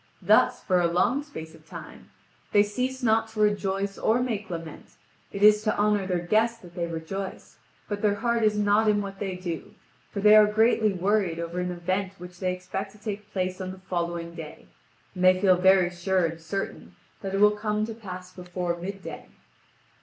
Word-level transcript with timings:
Thus, 0.23 0.63
for 0.63 0.81
a 0.81 0.87
long 0.87 1.21
space 1.21 1.53
of 1.53 1.67
time, 1.67 2.09
they 2.53 2.63
cease 2.63 3.03
not 3.03 3.27
to 3.27 3.39
rejoice 3.39 3.99
or 3.99 4.19
make 4.19 4.49
lament: 4.49 4.95
it 5.31 5.43
is 5.43 5.61
to 5.61 5.77
honour 5.77 6.07
their 6.07 6.17
guest 6.25 6.63
that 6.63 6.73
they 6.73 6.87
rejoice, 6.87 7.57
but 7.87 8.01
their 8.01 8.15
heart 8.15 8.41
is 8.41 8.57
not 8.57 8.87
in 8.87 8.99
what 9.03 9.19
they 9.19 9.35
do, 9.35 9.75
for 10.09 10.19
they 10.19 10.35
are 10.35 10.47
greatly 10.51 10.91
worried 10.91 11.37
over 11.39 11.59
an 11.59 11.69
event 11.69 12.13
which 12.17 12.39
they 12.39 12.51
expect 12.51 12.93
to 12.93 12.97
take 12.97 13.31
place 13.31 13.61
on 13.61 13.69
the 13.69 13.77
following 13.77 14.33
day, 14.33 14.65
and 15.13 15.23
they 15.23 15.39
feel 15.39 15.55
very 15.55 15.91
sure 15.91 16.25
and 16.25 16.41
certain 16.41 16.95
that 17.21 17.35
it 17.35 17.39
will 17.39 17.51
come 17.55 17.85
to 17.85 17.93
pass 17.93 18.33
before 18.33 18.75
midday. 18.77 19.27